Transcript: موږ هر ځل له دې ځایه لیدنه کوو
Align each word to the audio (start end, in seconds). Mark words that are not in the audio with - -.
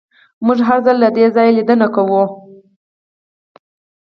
موږ 0.45 0.59
هر 0.67 0.79
ځل 0.85 0.95
له 1.03 1.09
دې 1.17 1.25
ځایه 1.35 1.55
لیدنه 1.57 1.87
کوو 1.95 2.23